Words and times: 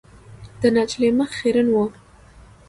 د 0.61 0.63
نجلۍ 0.75 1.09
مخ 1.17 1.31
خیرن 1.39 1.67
و. 1.71 1.75